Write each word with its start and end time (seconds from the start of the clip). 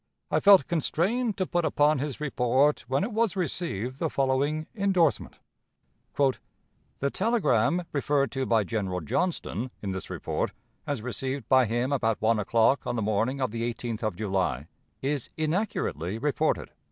I 0.31 0.39
felt 0.39 0.65
constrained 0.65 1.37
to 1.37 1.45
put 1.45 1.63
upon 1.63 1.99
his 1.99 2.19
report 2.19 2.85
when 2.87 3.03
it 3.03 3.11
was 3.11 3.35
received 3.35 3.99
the 3.99 4.09
following 4.09 4.65
endorsement: 4.73 5.37
"The 6.15 7.11
telegram 7.13 7.83
referred 7.93 8.31
to 8.31 8.47
by 8.47 8.63
General 8.63 9.01
Johnston 9.01 9.69
in 9.79 9.91
this 9.91 10.09
report 10.09 10.53
as 10.87 11.03
received 11.03 11.47
by 11.47 11.65
him 11.67 11.91
about 11.91 12.19
one 12.19 12.39
o'clock 12.39 12.87
on 12.87 12.95
the 12.95 13.03
morning 13.03 13.39
of 13.39 13.51
the 13.51 13.71
18th 13.71 14.01
of 14.01 14.15
July 14.15 14.67
is 15.03 15.29
inaccurately 15.37 16.17
reported. 16.17 16.71